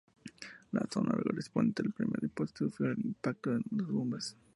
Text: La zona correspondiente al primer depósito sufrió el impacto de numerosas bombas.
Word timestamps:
La 0.71 0.83
zona 0.89 1.15
correspondiente 1.21 1.83
al 1.83 1.91
primer 1.93 2.19
depósito 2.21 2.65
sufrió 2.65 2.89
el 2.91 3.05
impacto 3.05 3.51
de 3.51 3.57
numerosas 3.69 3.91
bombas. 3.93 4.35